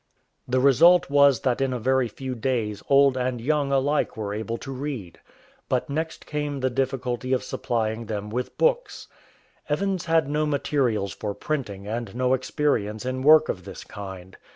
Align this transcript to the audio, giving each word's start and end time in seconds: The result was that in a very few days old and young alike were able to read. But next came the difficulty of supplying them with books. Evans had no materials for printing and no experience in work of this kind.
The 0.47 0.59
result 0.59 1.11
was 1.11 1.41
that 1.41 1.61
in 1.61 1.73
a 1.73 1.77
very 1.79 2.07
few 2.07 2.33
days 2.33 2.81
old 2.89 3.15
and 3.15 3.39
young 3.39 3.71
alike 3.71 4.17
were 4.17 4.33
able 4.33 4.57
to 4.57 4.71
read. 4.71 5.19
But 5.69 5.91
next 5.91 6.25
came 6.25 6.59
the 6.61 6.71
difficulty 6.71 7.33
of 7.33 7.43
supplying 7.43 8.07
them 8.07 8.31
with 8.31 8.57
books. 8.57 9.07
Evans 9.69 10.05
had 10.05 10.27
no 10.27 10.47
materials 10.47 11.13
for 11.13 11.35
printing 11.35 11.85
and 11.85 12.15
no 12.15 12.33
experience 12.33 13.05
in 13.05 13.21
work 13.21 13.47
of 13.47 13.63
this 13.63 13.83
kind. 13.83 14.37